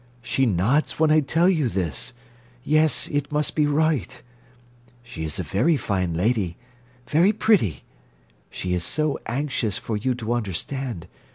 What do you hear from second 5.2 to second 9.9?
is a very fine lady. Very pretty. She is so anxious